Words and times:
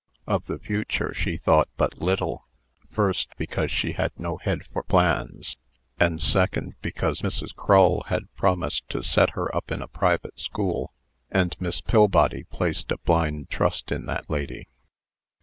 Of 0.25 0.47
the 0.47 0.57
future 0.57 1.13
she 1.13 1.37
thought 1.37 1.69
but 1.77 1.99
little; 2.01 2.47
first, 2.89 3.37
because 3.37 3.69
she 3.69 3.91
had 3.91 4.11
no 4.17 4.37
head 4.37 4.65
for 4.73 4.81
plans; 4.81 5.57
and 5.99 6.19
second, 6.19 6.73
because 6.81 7.21
Mrs. 7.21 7.55
Crull 7.55 8.01
had 8.07 8.23
promised 8.33 8.89
to 8.89 9.03
set 9.03 9.29
her 9.37 9.55
up 9.55 9.71
in 9.71 9.79
a 9.83 9.87
private 9.87 10.39
school; 10.39 10.91
and 11.29 11.55
Miss 11.59 11.81
Pillbody 11.81 12.45
placed 12.45 12.91
a 12.91 12.97
blind 12.97 13.51
trust 13.51 13.91
in 13.91 14.07
that 14.07 14.27
lady. 14.27 14.69